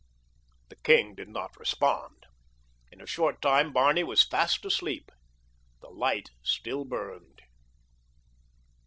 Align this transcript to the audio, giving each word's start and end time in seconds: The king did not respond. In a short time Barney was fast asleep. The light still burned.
The 0.69 0.77
king 0.77 1.13
did 1.13 1.29
not 1.29 1.55
respond. 1.59 2.25
In 2.91 3.01
a 3.01 3.05
short 3.05 3.39
time 3.39 3.71
Barney 3.71 4.03
was 4.03 4.25
fast 4.27 4.65
asleep. 4.65 5.11
The 5.81 5.91
light 5.91 6.31
still 6.41 6.85
burned. 6.85 7.43